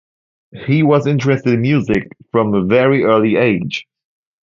He 0.65 0.81
was 0.81 1.05
interested 1.05 1.53
in 1.53 1.61
music 1.61 2.07
from 2.31 2.55
a 2.55 2.65
very 2.65 3.03
early 3.03 3.35
age. 3.35 3.85